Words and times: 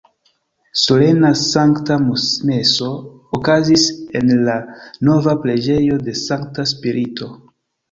Solena 0.83 1.29
Sankta 1.41 1.97
Meso 2.05 2.89
okazis 3.39 3.85
en 4.23 4.33
la 4.49 4.57
nova 5.11 5.39
preĝejo 5.47 6.03
de 6.11 6.19
Sankta 6.25 6.69
Spirito. 6.75 7.33